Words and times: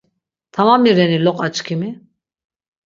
Tamami 0.53 0.91
reni 0.97 1.19
loqaçkimi? 1.25 1.89